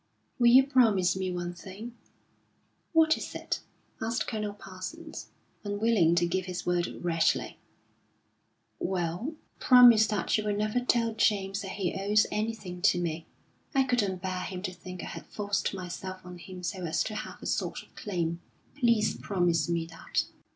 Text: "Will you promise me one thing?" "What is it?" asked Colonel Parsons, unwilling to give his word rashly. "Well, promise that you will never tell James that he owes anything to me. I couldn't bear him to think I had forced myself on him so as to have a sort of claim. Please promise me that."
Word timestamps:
"Will 0.39 0.47
you 0.47 0.63
promise 0.65 1.15
me 1.15 1.29
one 1.31 1.53
thing?" 1.53 1.93
"What 2.91 3.17
is 3.19 3.35
it?" 3.35 3.59
asked 4.01 4.25
Colonel 4.25 4.55
Parsons, 4.55 5.27
unwilling 5.63 6.15
to 6.15 6.25
give 6.25 6.45
his 6.45 6.65
word 6.65 6.87
rashly. 7.05 7.57
"Well, 8.79 9.35
promise 9.59 10.07
that 10.07 10.35
you 10.39 10.43
will 10.43 10.55
never 10.57 10.79
tell 10.79 11.13
James 11.13 11.61
that 11.61 11.73
he 11.73 11.93
owes 11.93 12.25
anything 12.31 12.81
to 12.81 12.99
me. 12.99 13.27
I 13.75 13.83
couldn't 13.83 14.23
bear 14.23 14.39
him 14.41 14.63
to 14.63 14.73
think 14.73 15.03
I 15.03 15.09
had 15.09 15.27
forced 15.27 15.71
myself 15.71 16.25
on 16.25 16.39
him 16.39 16.63
so 16.63 16.83
as 16.83 17.03
to 17.03 17.13
have 17.13 17.39
a 17.39 17.45
sort 17.45 17.83
of 17.83 17.93
claim. 17.95 18.41
Please 18.79 19.13
promise 19.15 19.69
me 19.69 19.85
that." 19.85 20.23